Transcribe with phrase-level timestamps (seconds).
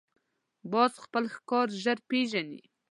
[0.71, 2.61] باز خپل ښکار ژر پېژني